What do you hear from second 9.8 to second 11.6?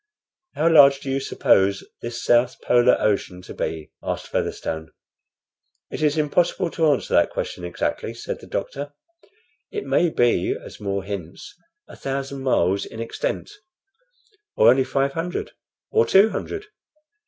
may be, as More hints,